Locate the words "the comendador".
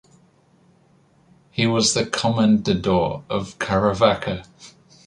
1.93-3.21